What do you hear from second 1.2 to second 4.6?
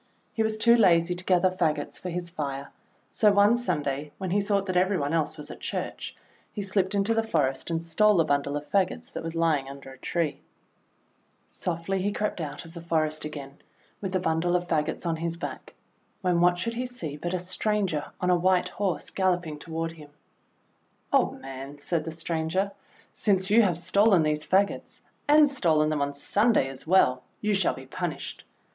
gather fagots for his fire; so one Sunday, when he